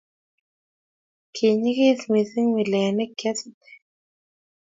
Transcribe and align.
ki 1.33 1.47
nyegis 1.61 2.01
mising 2.11 2.49
mile 2.55 2.81
ne 2.95 3.05
kiasute 3.17 3.71